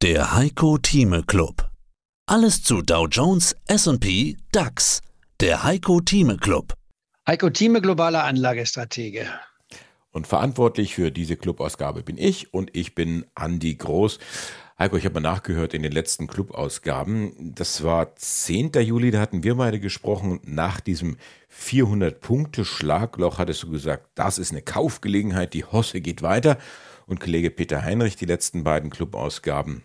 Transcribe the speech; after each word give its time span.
Der 0.00 0.32
Heiko 0.32 0.78
Thieme 0.78 1.24
Club. 1.24 1.72
Alles 2.26 2.62
zu 2.62 2.82
Dow 2.82 3.08
Jones, 3.08 3.56
S&P, 3.66 4.36
DAX. 4.52 5.00
Der 5.40 5.64
Heiko 5.64 6.00
Thieme 6.00 6.36
Club. 6.36 6.74
Heiko 7.26 7.50
Thieme, 7.50 7.80
globaler 7.80 8.22
Anlagestratege. 8.22 9.26
Und 10.12 10.28
verantwortlich 10.28 10.94
für 10.94 11.10
diese 11.10 11.36
Clubausgabe 11.36 12.04
bin 12.04 12.16
ich 12.16 12.54
und 12.54 12.76
ich 12.76 12.94
bin 12.94 13.26
Andi 13.34 13.74
Groß. 13.74 14.20
Heiko, 14.78 14.96
ich 14.96 15.04
habe 15.04 15.14
mal 15.14 15.28
nachgehört 15.28 15.74
in 15.74 15.82
den 15.82 15.90
letzten 15.90 16.28
Clubausgaben. 16.28 17.54
Das 17.56 17.82
war 17.82 18.14
10. 18.14 18.70
Juli, 18.74 19.10
da 19.10 19.18
hatten 19.18 19.42
wir 19.42 19.56
beide 19.56 19.80
gesprochen. 19.80 20.38
Nach 20.44 20.78
diesem 20.78 21.16
400-Punkte-Schlagloch 21.52 23.38
hattest 23.38 23.64
du 23.64 23.70
gesagt, 23.70 24.10
das 24.14 24.38
ist 24.38 24.52
eine 24.52 24.62
Kaufgelegenheit, 24.62 25.54
die 25.54 25.64
Hosse 25.64 26.00
geht 26.00 26.22
weiter. 26.22 26.56
Und 27.06 27.18
Kollege 27.18 27.50
Peter 27.50 27.82
Heinrich, 27.82 28.14
die 28.14 28.26
letzten 28.26 28.62
beiden 28.62 28.90
Clubausgaben 28.90 29.82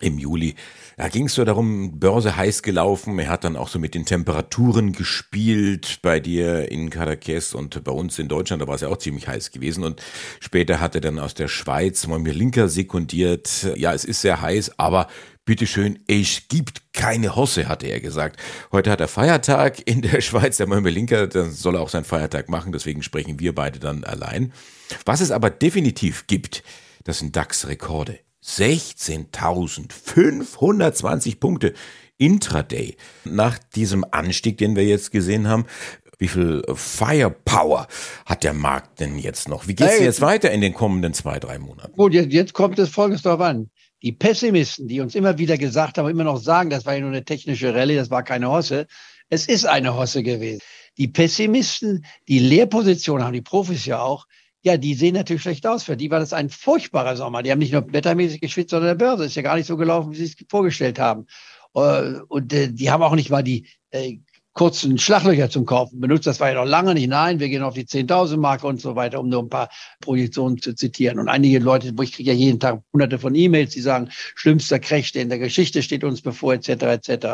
im 0.00 0.18
Juli. 0.18 0.54
Da 0.96 1.08
ging 1.08 1.26
es 1.26 1.34
so 1.34 1.44
darum, 1.44 2.00
Börse 2.00 2.36
heiß 2.36 2.62
gelaufen. 2.62 3.18
Er 3.18 3.28
hat 3.28 3.44
dann 3.44 3.56
auch 3.56 3.68
so 3.68 3.78
mit 3.78 3.94
den 3.94 4.04
Temperaturen 4.04 4.92
gespielt 4.92 6.00
bei 6.02 6.18
dir 6.18 6.70
in 6.70 6.90
Cadaqués 6.90 7.54
und 7.54 7.84
bei 7.84 7.92
uns 7.92 8.18
in 8.18 8.28
Deutschland. 8.28 8.62
Da 8.62 8.66
war 8.66 8.74
es 8.74 8.80
ja 8.80 8.88
auch 8.88 8.98
ziemlich 8.98 9.28
heiß 9.28 9.52
gewesen. 9.52 9.84
Und 9.84 10.02
später 10.40 10.80
hat 10.80 10.94
er 10.94 11.00
dann 11.00 11.18
aus 11.18 11.34
der 11.34 11.48
Schweiz 11.48 12.06
mal 12.06 12.18
mir 12.18 12.34
Linker 12.34 12.68
sekundiert. 12.68 13.68
Ja, 13.76 13.94
es 13.94 14.04
ist 14.04 14.22
sehr 14.22 14.40
heiß, 14.40 14.78
aber 14.78 15.06
bitteschön, 15.44 16.00
es 16.06 16.42
gibt 16.48 16.92
keine 16.92 17.34
Hosse, 17.34 17.68
hatte 17.68 17.86
er 17.86 18.00
gesagt. 18.00 18.38
Heute 18.70 18.90
hat 18.90 19.00
er 19.00 19.08
Feiertag 19.08 19.80
in 19.88 20.02
der 20.02 20.20
Schweiz, 20.20 20.58
der 20.58 20.66
Linker, 20.66 21.26
dann 21.26 21.52
soll 21.52 21.76
er 21.76 21.80
auch 21.80 21.88
seinen 21.88 22.04
Feiertag 22.04 22.50
machen, 22.50 22.70
deswegen 22.70 23.02
sprechen 23.02 23.40
wir 23.40 23.54
beide 23.54 23.78
dann 23.78 24.04
allein. 24.04 24.52
Was 25.06 25.22
es 25.22 25.30
aber 25.30 25.48
definitiv 25.48 26.26
gibt, 26.26 26.62
das 27.04 27.20
sind 27.20 27.34
DAX-Rekorde. 27.34 28.18
16.520 28.48 31.38
Punkte 31.38 31.74
intraday. 32.16 32.96
Nach 33.24 33.58
diesem 33.58 34.06
Anstieg, 34.10 34.56
den 34.58 34.74
wir 34.74 34.84
jetzt 34.84 35.12
gesehen 35.12 35.46
haben, 35.48 35.66
wie 36.18 36.28
viel 36.28 36.62
Firepower 36.74 37.86
hat 38.26 38.42
der 38.42 38.52
Markt 38.52 39.00
denn 39.00 39.18
jetzt 39.18 39.48
noch? 39.48 39.68
Wie 39.68 39.74
geht 39.74 39.88
es 39.88 40.00
jetzt 40.00 40.20
weiter 40.20 40.50
in 40.50 40.60
den 40.60 40.74
kommenden 40.74 41.14
zwei, 41.14 41.38
drei 41.38 41.58
Monaten? 41.58 41.96
Gut, 41.96 42.12
jetzt, 42.12 42.32
jetzt 42.32 42.54
kommt 42.54 42.78
es 42.78 42.88
folgendes 42.88 43.22
darauf 43.22 43.40
an. 43.40 43.70
Die 44.02 44.12
Pessimisten, 44.12 44.88
die 44.88 45.00
uns 45.00 45.14
immer 45.14 45.38
wieder 45.38 45.58
gesagt 45.58 45.98
haben, 45.98 46.08
immer 46.08 46.24
noch 46.24 46.38
sagen, 46.38 46.70
das 46.70 46.86
war 46.86 46.94
ja 46.94 47.00
nur 47.00 47.10
eine 47.10 47.24
technische 47.24 47.74
Rallye, 47.74 47.96
das 47.96 48.10
war 48.10 48.24
keine 48.24 48.50
Hosse. 48.50 48.86
Es 49.28 49.46
ist 49.46 49.66
eine 49.66 49.96
Hosse 49.96 50.22
gewesen. 50.22 50.60
Die 50.96 51.08
Pessimisten, 51.08 52.04
die 52.26 52.40
Lehrposition 52.40 53.22
haben, 53.22 53.32
die 53.32 53.42
Profis 53.42 53.86
ja 53.86 54.00
auch, 54.00 54.26
ja, 54.62 54.76
die 54.76 54.94
sehen 54.94 55.14
natürlich 55.14 55.42
schlecht 55.42 55.66
aus. 55.66 55.84
Für 55.84 55.96
die 55.96 56.10
war 56.10 56.18
das 56.18 56.32
ein 56.32 56.50
furchtbarer 56.50 57.16
Sommer. 57.16 57.42
Die 57.42 57.50
haben 57.50 57.58
nicht 57.58 57.72
nur 57.72 57.92
wettermäßig 57.92 58.40
geschwitzt, 58.40 58.70
sondern 58.70 58.98
der 58.98 59.04
Börse 59.06 59.24
ist 59.24 59.36
ja 59.36 59.42
gar 59.42 59.56
nicht 59.56 59.66
so 59.66 59.76
gelaufen, 59.76 60.12
wie 60.12 60.16
sie 60.16 60.24
es 60.24 60.36
vorgestellt 60.48 60.98
haben. 60.98 61.26
Äh, 61.74 62.20
und 62.28 62.52
äh, 62.52 62.72
die 62.72 62.90
haben 62.90 63.02
auch 63.02 63.14
nicht 63.14 63.30
mal 63.30 63.42
die 63.42 63.66
äh, 63.90 64.18
kurzen 64.58 64.98
Schlaglöcher 64.98 65.48
zum 65.48 65.64
Kaufen 65.64 66.00
benutzt. 66.00 66.26
Das 66.26 66.40
war 66.40 66.48
ja 66.48 66.54
noch 66.54 66.68
lange 66.68 66.92
nicht. 66.94 67.08
Nein, 67.08 67.38
wir 67.38 67.48
gehen 67.48 67.62
auf 67.62 67.74
die 67.74 67.84
10.000 67.84 68.38
Marke 68.38 68.66
und 68.66 68.80
so 68.80 68.96
weiter, 68.96 69.20
um 69.20 69.28
nur 69.28 69.44
ein 69.44 69.48
paar 69.48 69.68
Projektionen 70.00 70.60
zu 70.60 70.74
zitieren. 70.74 71.20
Und 71.20 71.28
einige 71.28 71.60
Leute, 71.60 71.92
wo 71.96 72.02
ich 72.02 72.12
kriege 72.12 72.32
ja 72.32 72.36
jeden 72.36 72.58
Tag 72.58 72.82
hunderte 72.92 73.20
von 73.20 73.36
E-Mails, 73.36 73.74
die 73.74 73.80
sagen, 73.80 74.08
schlimmster 74.10 74.80
Crash, 74.80 75.12
der 75.12 75.22
in 75.22 75.28
der 75.28 75.38
Geschichte 75.38 75.80
steht 75.80 76.02
uns 76.02 76.22
bevor, 76.22 76.54
etc., 76.54 76.70
etc. 76.70 77.26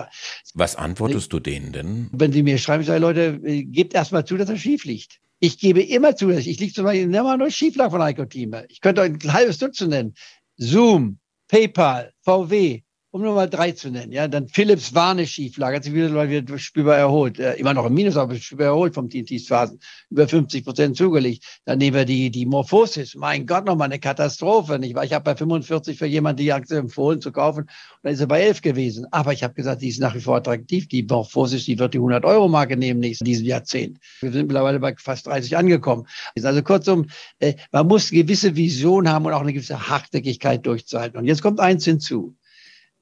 Was 0.52 0.76
antwortest 0.76 1.32
du 1.32 1.40
denen 1.40 1.72
denn? 1.72 2.10
Wenn 2.12 2.32
sie 2.32 2.42
mir 2.42 2.58
schreiben, 2.58 2.82
ich 2.82 2.88
sage, 2.88 3.00
Leute, 3.00 3.40
gebt 3.40 3.94
erst 3.94 4.12
zu, 4.26 4.36
dass 4.36 4.50
er 4.50 4.58
schief 4.58 4.84
liegt. 4.84 5.20
Ich 5.40 5.58
gebe 5.58 5.82
immer 5.82 6.16
zu, 6.16 6.30
ich 6.30 6.58
liege 6.58 6.72
zum 6.72 6.84
Beispiel 6.84 7.12
immer 7.14 7.36
nur 7.36 7.50
Schieflage 7.50 7.90
von 7.90 8.02
Heiko 8.02 8.24
Thieme. 8.24 8.66
Ich 8.68 8.80
könnte 8.80 9.02
euch 9.02 9.12
ein 9.12 9.32
halbes 9.32 9.58
Dutzend 9.58 9.90
nennen. 9.90 10.14
Zoom, 10.56 11.18
PayPal, 11.48 12.12
VW, 12.22 12.83
um 13.14 13.22
nur 13.22 13.36
mal 13.36 13.48
drei 13.48 13.70
zu 13.70 13.90
nennen, 13.90 14.10
ja, 14.10 14.26
dann 14.26 14.48
Philips 14.48 14.92
war 14.92 15.12
eine 15.12 15.24
Schieflage, 15.24 15.76
hat 15.76 15.84
sich 15.84 15.94
wieder, 15.94 16.28
wieder 16.28 16.58
spürbar 16.58 16.96
erholt, 16.96 17.38
äh, 17.38 17.54
immer 17.54 17.72
noch 17.72 17.86
im 17.86 17.94
Minus, 17.94 18.16
aber 18.16 18.34
spürbar 18.34 18.66
erholt 18.66 18.92
vom 18.92 19.08
TNT-Phasen, 19.08 19.78
über 20.10 20.26
50 20.26 20.64
Prozent 20.64 20.96
zugelegt. 20.96 21.44
Dann 21.64 21.78
nehmen 21.78 21.96
wir 21.96 22.06
die, 22.06 22.32
die 22.32 22.44
Morphosis, 22.44 23.14
mein 23.14 23.46
Gott, 23.46 23.66
nochmal 23.66 23.86
eine 23.86 24.00
Katastrophe, 24.00 24.80
nicht 24.80 24.96
wahr? 24.96 25.04
Ich 25.04 25.12
habe 25.12 25.22
bei 25.22 25.36
45 25.36 25.96
für 25.96 26.06
jemanden 26.06 26.38
die 26.38 26.52
Aktie 26.52 26.76
empfohlen 26.76 27.20
zu 27.20 27.30
kaufen, 27.30 27.60
und 27.60 27.68
dann 28.02 28.14
ist 28.14 28.18
sie 28.18 28.26
bei 28.26 28.40
11 28.40 28.62
gewesen. 28.62 29.06
Aber 29.12 29.32
ich 29.32 29.44
habe 29.44 29.54
gesagt, 29.54 29.82
die 29.82 29.90
ist 29.90 30.00
nach 30.00 30.16
wie 30.16 30.20
vor 30.20 30.34
attraktiv, 30.34 30.88
die 30.88 31.04
Morphosis, 31.04 31.66
die 31.66 31.78
wird 31.78 31.94
die 31.94 32.00
100-Euro-Marke 32.00 32.76
nehmen 32.76 32.98
nächsten, 32.98 33.26
diesem 33.26 33.46
Jahrzehnt. 33.46 34.00
Wir 34.22 34.32
sind 34.32 34.48
mittlerweile 34.48 34.80
bei 34.80 34.92
fast 34.96 35.28
30 35.28 35.56
angekommen. 35.56 36.08
Also 36.42 36.62
kurzum, 36.64 37.06
äh, 37.38 37.54
man 37.70 37.86
muss 37.86 38.10
gewisse 38.10 38.56
Vision 38.56 39.08
haben 39.08 39.24
und 39.24 39.34
auch 39.34 39.42
eine 39.42 39.52
gewisse 39.52 39.88
Hartnäckigkeit 39.88 40.66
durchzuhalten. 40.66 41.16
Und 41.16 41.26
jetzt 41.26 41.42
kommt 41.42 41.60
eins 41.60 41.84
hinzu 41.84 42.34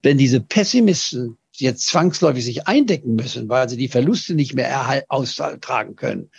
wenn 0.02 0.18
diese 0.18 0.40
Pessimisten 0.40 1.38
jetzt 1.52 1.86
zwangsläufig 1.86 2.44
sich 2.44 2.66
eindecken 2.66 3.14
müssen, 3.14 3.48
weil 3.48 3.68
sie 3.68 3.76
die 3.76 3.88
Verluste 3.88 4.34
nicht 4.34 4.54
mehr 4.54 5.04
austragen 5.08 5.96
können, 5.96 6.30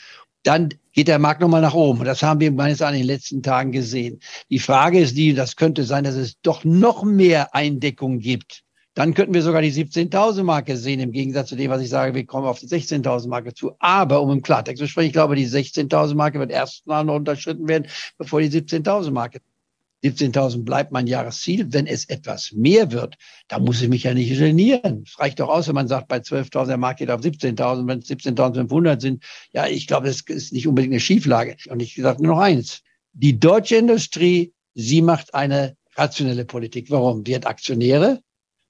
dann 0.44 0.70
geht 0.92 1.08
der 1.08 1.20
Markt 1.20 1.42
nochmal 1.42 1.62
nach 1.62 1.74
oben. 1.74 2.00
Und 2.00 2.06
das 2.06 2.22
haben 2.22 2.40
wir 2.40 2.52
meines 2.52 2.82
Erachtens 2.82 3.02
in 3.02 3.08
den 3.08 3.16
letzten 3.16 3.44
Tagen 3.44 3.72
gesehen. 3.72 4.20
Die 4.50 4.60
Frage 4.60 5.00
ist 5.00 5.18
die, 5.18 5.34
das 5.34 5.56
könnte 5.56 5.84
sein, 5.84 6.04
dass 6.04 6.16
es 6.16 6.40
doch 6.42 6.64
noch 6.64 7.04
mehr 7.04 7.56
Eindeckung 7.56 8.20
gibt. 8.20 8.64
Dann 8.96 9.16
könnten 9.16 9.34
wir 9.34 9.42
sogar 9.42 9.62
die 9.64 9.72
17.000 9.72 10.44
Marke 10.44 10.78
sehen, 10.78 11.00
im 11.00 11.12
Gegensatz 11.12 11.50
zu 11.50 11.56
dem, 11.56 11.72
was 11.72 11.82
ich 11.82 11.90
sage, 11.90 12.14
wir 12.14 12.26
kommen 12.28 12.46
auf 12.46 12.60
die 12.60 12.68
16.000 12.68 13.28
Marke 13.28 13.54
zu. 13.54 13.72
Aber 13.80 14.22
um 14.22 14.30
im 14.30 14.44
Klartext 14.44 14.80
zu 14.80 14.88
sprechen, 14.88 15.08
ich 15.08 15.14
glaube, 15.14 15.36
die 15.36 15.48
16.000 15.48 16.14
Marke 16.14 16.38
wird 16.38 16.52
erst 16.52 16.86
noch 16.86 17.16
unterschritten 17.16 17.68
werden, 17.68 17.88
bevor 18.20 18.42
die 18.42 18.50
17.000 18.50 19.10
Marke 19.10 19.40
17.000 20.04 20.64
bleibt 20.64 20.92
mein 20.92 21.08
Jahresziel. 21.08 21.72
Wenn 21.72 21.88
es 21.88 22.06
etwas 22.06 22.52
mehr 22.52 22.92
wird, 22.92 23.16
dann 23.48 23.64
muss 23.64 23.82
ich 23.82 23.90
mich 23.90 24.04
ja 24.04 24.14
nicht 24.14 24.38
genieren. 24.38 25.04
Es 25.08 25.20
reicht 25.20 25.40
doch 25.40 25.50
aus, 25.50 25.68
wenn 25.68 25.76
man 25.76 25.88
sagt, 25.88 26.10
bei 26.10 26.18
12.000 26.18 26.68
der 26.68 26.78
Markt 26.78 27.00
geht 27.00 27.10
auf 27.10 27.22
17.000, 27.22 27.88
wenn 27.88 28.00
es 28.00 28.10
17.500 28.10 29.02
sind. 29.02 29.24
Ja, 29.54 29.68
ich 29.68 29.88
glaube, 29.88 30.08
das 30.08 30.22
ist 30.22 30.54
nicht 30.54 30.68
unbedingt 30.68 30.94
eine 30.94 31.00
Schieflage. 31.00 31.56
Und 31.70 31.82
ich 31.82 31.96
sage 31.96 32.22
nur 32.22 32.36
noch 32.36 32.42
eins. 32.42 32.82
Die 33.14 33.40
deutsche 33.40 33.78
Industrie, 33.78 34.54
sie 34.74 35.02
macht 35.02 35.34
eine 35.34 35.78
rationelle 35.96 36.46
Politik. 36.46 36.90
Warum? 36.90 37.24
Die 37.24 37.36
hat 37.36 37.46
Aktionäre, 37.46 38.22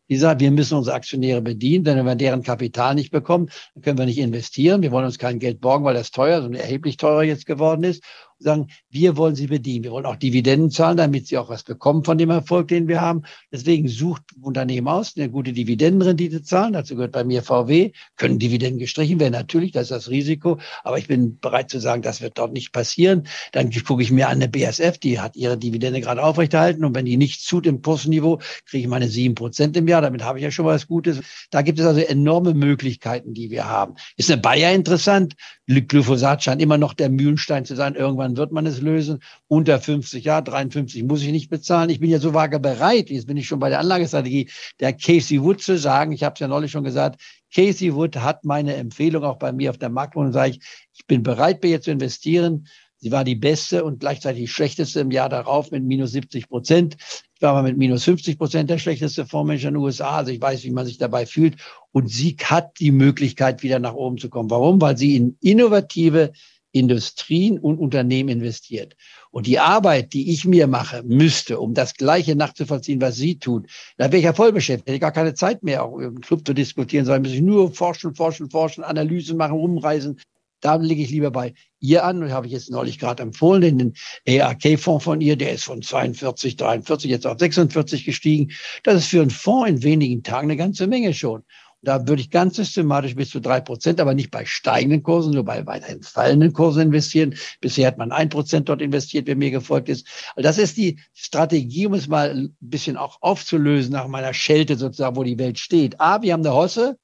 die 0.09 0.17
sagen, 0.17 0.41
wir 0.41 0.51
müssen 0.51 0.77
unsere 0.77 0.95
Aktionäre 0.95 1.41
bedienen, 1.41 1.85
denn 1.85 1.97
wenn 1.97 2.05
wir 2.05 2.15
deren 2.15 2.43
Kapital 2.43 2.93
nicht 2.93 3.11
bekommen, 3.11 3.49
dann 3.73 3.83
können 3.83 3.97
wir 3.97 4.05
nicht 4.05 4.19
investieren. 4.19 4.81
Wir 4.81 4.91
wollen 4.91 5.05
uns 5.05 5.17
kein 5.17 5.39
Geld 5.39 5.61
borgen, 5.61 5.85
weil 5.85 5.93
das 5.95 6.11
teuer, 6.11 6.41
sondern 6.41 6.61
erheblich 6.61 6.97
teurer 6.97 7.23
jetzt 7.23 7.45
geworden 7.45 7.83
ist 7.83 8.03
sagen, 8.39 8.67
wir 8.89 9.17
wollen 9.17 9.35
sie 9.35 9.47
bedienen. 9.47 9.83
Wir 9.83 9.91
wollen 9.91 10.05
auch 10.05 10.15
Dividenden 10.15 10.71
zahlen, 10.71 10.97
damit 10.97 11.27
sie 11.27 11.37
auch 11.37 11.49
was 11.49 11.63
bekommen 11.63 12.03
von 12.03 12.17
dem 12.17 12.29
Erfolg, 12.29 12.67
den 12.67 12.87
wir 12.87 13.01
haben. 13.01 13.23
Deswegen 13.51 13.87
sucht 13.87 14.23
Unternehmen 14.41 14.87
aus, 14.87 15.13
eine 15.15 15.29
gute 15.29 15.53
Dividendenrendite 15.53 16.43
zahlen. 16.43 16.73
Dazu 16.73 16.95
gehört 16.95 17.11
bei 17.11 17.23
mir 17.23 17.43
VW. 17.43 17.91
Können 18.17 18.39
Dividenden 18.39 18.79
gestrichen 18.79 19.19
werden? 19.19 19.33
Natürlich, 19.33 19.71
das 19.71 19.83
ist 19.83 19.91
das 19.91 20.09
Risiko. 20.09 20.59
Aber 20.83 20.97
ich 20.97 21.07
bin 21.07 21.39
bereit 21.39 21.69
zu 21.69 21.79
sagen, 21.79 22.01
das 22.01 22.21
wird 22.21 22.37
dort 22.37 22.53
nicht 22.53 22.71
passieren. 22.71 23.27
Dann 23.51 23.71
gucke 23.71 24.03
ich 24.03 24.11
mir 24.11 24.27
an 24.27 24.37
eine 24.37 24.49
BSF, 24.49 24.97
die 24.97 25.19
hat 25.19 25.35
ihre 25.35 25.57
Dividende 25.57 26.01
gerade 26.01 26.23
aufrechterhalten. 26.23 26.85
Und 26.85 26.95
wenn 26.95 27.05
die 27.05 27.17
nicht 27.17 27.47
tut 27.47 27.65
im 27.65 27.81
Kursniveau, 27.81 28.39
kriege 28.65 28.83
ich 28.83 28.87
meine 28.87 29.07
sieben 29.07 29.35
Prozent 29.35 29.77
im 29.77 29.87
Jahr. 29.87 30.01
Damit 30.01 30.23
habe 30.23 30.39
ich 30.39 30.43
ja 30.43 30.51
schon 30.51 30.65
was 30.65 30.87
Gutes. 30.87 31.19
Da 31.51 31.61
gibt 31.61 31.79
es 31.79 31.85
also 31.85 31.99
enorme 32.01 32.53
Möglichkeiten, 32.53 33.33
die 33.33 33.49
wir 33.49 33.67
haben. 33.67 33.95
Ist 34.17 34.31
eine 34.31 34.41
Bayer 34.41 34.73
interessant? 34.73 35.35
Glyphosat 35.67 36.43
scheint 36.43 36.61
immer 36.61 36.77
noch 36.77 36.93
der 36.93 37.09
Mühlenstein 37.09 37.65
zu 37.65 37.75
sein. 37.75 37.95
Irgendwann 37.95 38.22
dann 38.23 38.37
wird 38.37 38.51
man 38.51 38.65
es 38.65 38.81
lösen. 38.81 39.19
Unter 39.47 39.79
50, 39.79 40.23
ja, 40.23 40.41
53 40.41 41.03
muss 41.03 41.21
ich 41.21 41.31
nicht 41.31 41.49
bezahlen. 41.49 41.89
Ich 41.89 41.99
bin 41.99 42.09
ja 42.09 42.19
so 42.19 42.33
vage 42.33 42.59
bereit, 42.59 43.09
jetzt 43.09 43.27
bin 43.27 43.37
ich 43.37 43.47
schon 43.47 43.59
bei 43.59 43.69
der 43.69 43.79
Anlagestrategie, 43.79 44.49
der 44.79 44.93
Casey 44.93 45.41
Wood 45.41 45.61
zu 45.61 45.77
sagen, 45.77 46.11
ich 46.11 46.23
habe 46.23 46.33
es 46.33 46.39
ja 46.39 46.47
neulich 46.47 46.71
schon 46.71 46.83
gesagt, 46.83 47.21
Casey 47.53 47.93
Wood 47.93 48.17
hat 48.17 48.45
meine 48.45 48.75
Empfehlung 48.75 49.23
auch 49.23 49.37
bei 49.37 49.51
mir 49.51 49.69
auf 49.69 49.77
der 49.77 49.89
Marktwohnung, 49.89 50.33
sage 50.33 50.51
ich, 50.51 50.59
ich 50.93 51.05
bin 51.05 51.23
bereit, 51.23 51.61
bei 51.61 51.69
ihr 51.69 51.81
zu 51.81 51.91
investieren. 51.91 52.67
Sie 53.03 53.11
war 53.11 53.25
die 53.25 53.35
beste 53.35 53.83
und 53.83 53.99
gleichzeitig 53.99 54.43
die 54.43 54.47
schlechteste 54.47 55.01
im 55.01 55.11
Jahr 55.11 55.27
darauf 55.27 55.71
mit 55.71 55.83
minus 55.83 56.13
70 56.13 56.47
Prozent. 56.47 56.95
Ich 57.35 57.41
war 57.41 57.53
mal 57.53 57.61
mit 57.61 57.77
minus 57.77 58.05
50 58.05 58.37
Prozent 58.37 58.69
der 58.69 58.77
schlechteste 58.77 59.25
Fondsmanager 59.25 59.67
in 59.67 59.73
den 59.73 59.83
USA. 59.83 60.19
Also 60.19 60.31
ich 60.31 60.39
weiß, 60.39 60.63
wie 60.63 60.71
man 60.71 60.85
sich 60.85 60.99
dabei 60.99 61.25
fühlt. 61.25 61.57
Und 61.91 62.07
sie 62.09 62.37
hat 62.41 62.79
die 62.79 62.93
Möglichkeit, 62.93 63.61
wieder 63.61 63.79
nach 63.79 63.93
oben 63.93 64.17
zu 64.17 64.29
kommen. 64.29 64.49
Warum? 64.49 64.79
Weil 64.79 64.97
sie 64.97 65.17
in 65.17 65.37
innovative 65.41 66.31
Industrien 66.73 67.59
und 67.59 67.77
Unternehmen 67.77 68.29
investiert. 68.29 68.97
Und 69.31 69.47
die 69.47 69.59
Arbeit, 69.59 70.13
die 70.13 70.33
ich 70.33 70.43
mir 70.43 70.67
mache, 70.67 71.03
müsste, 71.03 71.59
um 71.59 71.73
das 71.73 71.93
Gleiche 71.93 72.35
nachzuvollziehen, 72.35 72.99
was 72.99 73.15
Sie 73.15 73.37
tun, 73.39 73.67
da 73.97 74.05
wäre 74.05 74.17
ich 74.17 74.23
ja 74.25 74.33
voll 74.33 74.51
beschäftigt. 74.51 74.89
Hätte 74.89 74.99
gar 74.99 75.11
keine 75.11 75.35
Zeit 75.35 75.63
mehr, 75.63 75.85
auch 75.85 75.99
im 75.99 76.19
Club 76.19 76.45
zu 76.45 76.53
diskutieren, 76.53 77.05
sondern 77.05 77.21
muss 77.21 77.31
ich 77.31 77.41
nur 77.41 77.71
forschen, 77.73 78.15
forschen, 78.15 78.49
forschen, 78.49 78.83
Analysen 78.83 79.37
machen, 79.37 79.53
rumreisen. 79.53 80.19
Da 80.61 80.75
lege 80.75 81.03
ich 81.03 81.11
lieber 81.11 81.29
bei 81.29 81.53
ihr 81.79 82.05
an. 82.05 82.23
Und 82.23 82.31
habe 82.31 82.47
ich 82.47 82.53
jetzt 82.53 82.71
neulich 82.71 82.97
gerade 82.97 83.21
empfohlen, 83.21 83.77
den 83.77 83.93
EAK-Fonds 84.25 85.03
von 85.03 85.21
ihr, 85.21 85.35
der 85.35 85.51
ist 85.51 85.65
von 85.65 85.81
42, 85.81 86.55
43 86.55 87.11
jetzt 87.11 87.27
auf 87.27 87.37
46 87.37 88.05
gestiegen. 88.05 88.51
Das 88.83 88.95
ist 88.95 89.07
für 89.07 89.21
einen 89.21 89.29
Fonds 89.29 89.69
in 89.69 89.83
wenigen 89.83 90.23
Tagen 90.23 90.47
eine 90.47 90.57
ganze 90.57 90.87
Menge 90.87 91.13
schon. 91.13 91.43
Da 91.85 92.07
würde 92.07 92.21
ich 92.21 92.29
ganz 92.29 92.55
systematisch 92.55 93.13
bis 93.13 93.29
zu 93.29 93.41
drei 93.41 93.59
Prozent, 93.59 93.99
aber 93.99 94.13
nicht 94.13 94.31
bei 94.31 94.45
steigenden 94.45 95.03
Kursen, 95.03 95.33
nur 95.33 95.43
bei 95.43 95.65
weiterhin 95.65 96.01
fallenden 96.01 96.53
Kursen 96.53 96.83
investieren. 96.83 97.35
Bisher 97.59 97.87
hat 97.87 97.97
man 97.97 98.13
ein 98.13 98.29
Prozent 98.29 98.69
dort 98.69 98.81
investiert, 98.81 99.27
wer 99.27 99.35
mir 99.35 99.51
gefolgt 99.51 99.89
ist. 99.89 100.07
Also 100.35 100.47
das 100.47 100.57
ist 100.57 100.77
die 100.77 101.01
Strategie, 101.13 101.85
um 101.85 101.93
es 101.93 102.07
mal 102.07 102.31
ein 102.31 102.57
bisschen 102.61 102.95
auch 102.95 103.21
aufzulösen 103.21 103.91
nach 103.91 104.07
meiner 104.07 104.33
Schelte 104.33 104.77
sozusagen, 104.77 105.17
wo 105.17 105.23
die 105.23 105.37
Welt 105.37 105.59
steht. 105.59 105.99
A, 105.99 106.21
wir 106.21 106.31
haben 106.31 106.45
eine 106.45 106.55
Hosse. 106.55 106.97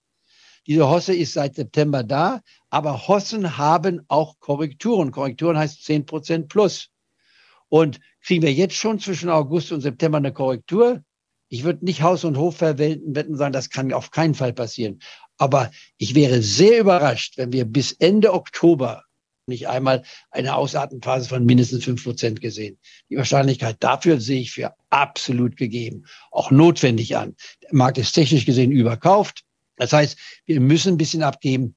Diese 0.66 0.88
Hosse 0.88 1.14
ist 1.14 1.34
seit 1.34 1.56
September 1.56 2.04
da, 2.04 2.42
aber 2.70 3.08
Hossen 3.08 3.58
haben 3.58 4.02
auch 4.08 4.40
Korrekturen. 4.40 5.12
Korrekturen 5.12 5.58
heißt 5.58 5.84
zehn 5.84 6.06
Prozent 6.06 6.48
plus. 6.48 6.88
Und 7.68 8.00
kriegen 8.24 8.44
wir 8.44 8.54
jetzt 8.54 8.76
schon 8.76 8.98
zwischen 9.00 9.30
August 9.30 9.74
und 9.74 9.82
September 9.82 10.20
eine 10.20 10.32
Korrektur, 10.32 11.04
ich 11.50 11.64
würde 11.64 11.84
nicht 11.84 12.02
Haus 12.02 12.24
und 12.24 12.38
Hof 12.38 12.58
verwenden, 12.58 13.16
wetten 13.16 13.36
sagen, 13.36 13.54
das 13.54 13.70
kann 13.70 13.92
auf 13.92 14.12
keinen 14.12 14.36
Fall 14.36 14.54
passieren. 14.54 15.00
Aber 15.38 15.72
ich 15.98 16.16
wäre 16.16 16.42
sehr 16.42 16.80
überrascht, 16.80 17.38
wenn 17.38 17.52
wir 17.52 17.66
bis 17.66 17.92
Ende 17.94 18.34
Oktober 18.34 19.04
nicht 19.48 19.68
einmal 19.68 20.04
eine 20.30 20.56
Ausatmenphase 20.56 21.28
von 21.28 21.44
mindestens 21.44 21.84
fünf 21.84 22.04
Prozent 22.04 22.40
gesehen. 22.40 22.78
Die 23.10 23.18
Wahrscheinlichkeit 23.18 23.78
dafür 23.80 24.22
sehe 24.22 24.42
ich 24.42 24.52
für 24.52 24.76
absolut 24.92 25.58
gegeben, 25.58 26.06
auch 26.32 26.52
notwendig 26.52 27.18
an. 27.18 27.36
Der 27.64 27.74
Markt 27.74 27.98
ist 27.98 28.14
technisch 28.14 28.46
gesehen 28.46 28.72
überkauft. 28.72 29.44
Das 29.76 29.92
heißt, 29.92 30.18
wir 30.46 30.60
müssen 30.60 30.94
ein 30.94 30.98
bisschen 30.98 31.24
abgeben. 31.24 31.76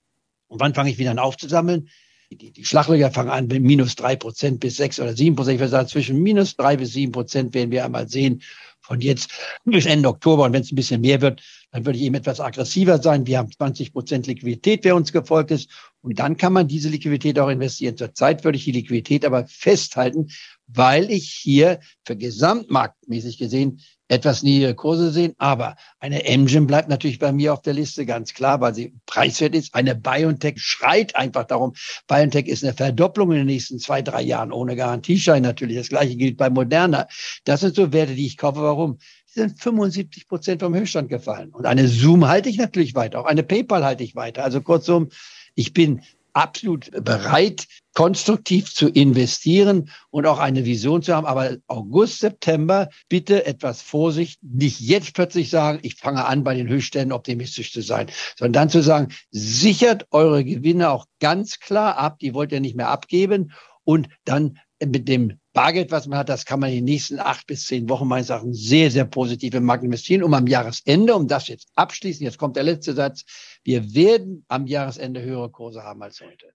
Und 0.49 0.61
wann 0.61 0.75
fange 0.75 0.91
ich 0.91 0.99
wieder 0.99 1.13
an 1.13 1.19
aufzusammeln? 1.19 1.89
Die, 2.37 2.51
die 2.51 2.65
Schlaglöcher 2.65 3.11
fangen 3.11 3.31
an 3.31 3.47
mit 3.47 3.63
minus 3.63 3.95
drei 3.95 4.17
Prozent 4.17 4.61
bis 4.61 4.77
sechs 4.77 4.99
oder 4.99 5.15
sieben 5.15 5.37
Prozent. 5.37 5.55
Ich 5.55 5.61
würde 5.61 5.71
sagen, 5.71 5.89
zwischen 5.89 6.23
minus 6.23 6.57
drei 6.57 6.77
bis 6.77 6.93
sieben 6.93 7.13
Prozent 7.13 7.53
werden 7.55 7.71
wir 7.71 7.85
einmal 7.85 8.09
sehen 8.09 8.43
von 8.81 9.01
jetzt 9.01 9.31
bis 9.65 9.87
Ende 9.87 10.09
Oktober. 10.09 10.45
Und 10.45 10.53
wenn 10.53 10.63
es 10.63 10.73
ein 10.73 10.77
bisschen 10.77 11.01
mehr 11.01 11.21
wird, 11.21 11.43
dann 11.71 11.87
würde 11.87 11.99
ich 11.99 12.05
eben 12.05 12.15
etwas 12.15 12.41
aggressiver 12.41 13.01
sein. 13.01 13.27
Wir 13.27 13.39
haben 13.39 13.51
20 13.51 13.93
Prozent 13.93 14.27
Liquidität, 14.27 14.85
wer 14.85 14.97
uns 14.97 15.13
gefolgt 15.13 15.51
ist. 15.51 15.71
Und 16.01 16.19
dann 16.19 16.37
kann 16.37 16.53
man 16.53 16.69
diese 16.69 16.89
Liquidität 16.89 17.39
auch 17.39 17.49
investieren. 17.49 17.97
Zurzeit 17.97 18.45
würde 18.45 18.59
ich 18.59 18.65
die 18.65 18.73
Liquidität 18.73 19.25
aber 19.25 19.47
festhalten, 19.47 20.29
weil 20.67 21.11
ich 21.11 21.31
hier 21.31 21.81
für 22.05 22.17
gesamtmarktmäßig 22.17 23.39
gesehen 23.39 23.81
etwas 24.13 24.43
niedrige 24.43 24.75
Kurse 24.75 25.11
sehen. 25.11 25.33
Aber 25.39 25.77
eine 25.99 26.25
Engine 26.25 26.67
bleibt 26.67 26.91
natürlich 26.91 27.19
bei 27.19 27.33
mir 27.33 27.55
auf 27.55 27.63
der 27.63 27.73
Liste 27.73 28.05
ganz 28.05 28.35
klar, 28.35 28.61
weil 28.61 28.75
sie 28.75 28.93
preiswert 29.07 29.55
ist. 29.55 29.75
Eine 29.75 29.95
BioNTech 29.95 30.61
schreit 30.61 31.17
einfach 31.17 31.45
darum. 31.45 31.73
BioNTech 32.09 32.47
ist 32.47 32.63
eine 32.63 32.75
Verdopplung 32.75 33.33
in 33.33 33.39
den 33.39 33.47
nächsten 33.47 33.79
zwei, 33.79 34.03
drei 34.03 34.21
Jahren 34.21 34.53
ohne 34.53 34.77
Garantieschein 34.77 35.43
natürlich. 35.43 35.79
Das 35.79 35.89
gleiche 35.89 36.17
gilt 36.17 36.37
bei 36.37 36.51
Moderna. 36.51 37.09
Das 37.45 37.61
sind 37.61 37.75
so 37.75 37.93
Werte, 37.93 38.15
die 38.15 38.27
ich 38.27 38.37
kaufe. 38.37 38.61
Warum? 38.61 38.99
Die 39.35 39.41
sind 39.41 39.59
75 39.59 40.29
Prozent 40.29 40.61
vom 40.61 40.75
Höchststand 40.75 41.09
gefallen. 41.09 41.49
Und 41.51 41.65
eine 41.65 41.89
Zoom 41.89 42.29
halte 42.29 42.51
ich 42.51 42.59
natürlich 42.59 42.95
weiter. 42.95 43.19
Auch 43.19 43.25
eine 43.27 43.43
PayPal 43.43 43.83
halte 43.83 44.05
ich 44.05 44.15
weiter. 44.15 44.45
Also 44.45 44.61
kurzum, 44.61 45.09
ich 45.55 45.73
bin 45.73 46.03
absolut 46.33 46.91
bereit, 47.05 47.67
konstruktiv 47.95 48.75
zu 48.75 48.89
investieren 48.89 49.91
und 50.11 50.27
auch 50.27 50.39
eine 50.39 50.65
Vision 50.65 51.03
zu 51.03 51.15
haben. 51.15 51.27
Aber 51.27 51.57
August, 51.67 52.21
September, 52.21 52.89
bitte 53.09 53.45
etwas 53.47 53.83
Vorsicht. 53.83 54.41
Nicht 54.43 54.81
jetzt 54.81 55.15
plötzlich 55.15 55.51
sagen, 55.51 55.79
ich 55.83 55.97
fange 55.97 56.25
an, 56.25 56.45
bei 56.45 56.55
den 56.55 56.69
Höchstständen 56.69 57.13
optimistisch 57.13 57.73
zu 57.73 57.83
sein, 57.83 58.11
sondern 58.39 58.53
dann 58.55 58.71
zu 58.71 58.83
sagen, 58.83 59.09
sichert 59.31 60.07
eure 60.11 60.45
Gewinne 60.45 60.91
auch 60.91 61.07
ganz 61.21 61.61
klar 61.61 61.99
ab. 61.99 62.19
Die 62.21 62.35
wollt 62.35 62.53
ihr 62.53 62.61
nicht 62.61 62.77
mehr 62.77 62.89
abgeben. 62.89 63.53
Und 63.85 64.09
dann 64.25 64.59
mit 64.85 65.09
dem 65.09 65.39
Bargeld, 65.53 65.91
was 65.91 66.07
man 66.07 66.19
hat, 66.19 66.29
das 66.29 66.47
kann 66.47 66.61
man 66.61 66.71
in 66.71 66.77
den 66.77 66.85
nächsten 66.87 67.19
acht 67.19 67.47
bis 67.47 67.67
zehn 67.67 67.89
Wochen 67.89 68.09
meines 68.09 68.31
Erachtens 68.31 68.63
sehr, 68.63 68.91
sehr 68.91 69.05
positiv 69.05 69.55
im 69.55 69.65
Markt 69.65 69.85
investieren, 69.85 70.23
um 70.23 70.33
am 70.33 70.47
Jahresende, 70.47 71.15
um 71.15 71.29
das 71.29 71.49
jetzt 71.49 71.69
abschließen, 71.75 72.25
jetzt 72.25 72.39
kommt 72.39 72.57
der 72.57 72.63
letzte 72.63 72.95
Satz, 72.95 73.25
wir 73.63 73.95
werden 73.95 74.45
am 74.49 74.67
Jahresende 74.67 75.23
höhere 75.23 75.51
Kurse 75.51 75.83
haben 75.83 76.03
als 76.03 76.21
heute. 76.21 76.47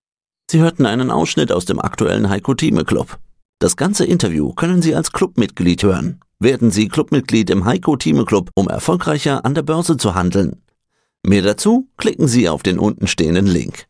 Sie 0.49 0.59
hörten 0.59 0.85
einen 0.85 1.11
Ausschnitt 1.11 1.51
aus 1.51 1.65
dem 1.65 1.79
aktuellen 1.79 2.29
Heiko 2.29 2.55
Thieme 2.55 2.85
Club. 2.85 3.19
Das 3.59 3.75
ganze 3.75 4.05
Interview 4.05 4.53
können 4.53 4.81
Sie 4.81 4.95
als 4.95 5.11
Clubmitglied 5.11 5.83
hören. 5.83 6.21
Werden 6.39 6.71
Sie 6.71 6.87
Clubmitglied 6.87 7.49
im 7.49 7.65
Heiko 7.65 7.97
Thieme 7.97 8.23
Club, 8.23 8.51
um 8.55 8.67
erfolgreicher 8.67 9.43
an 9.45 9.55
der 9.55 9.63
Börse 9.63 9.97
zu 9.97 10.15
handeln. 10.15 10.61
Mehr 11.23 11.41
dazu 11.41 11.89
klicken 11.97 12.27
Sie 12.27 12.47
auf 12.47 12.63
den 12.63 12.79
untenstehenden 12.79 13.47
Link. 13.47 13.86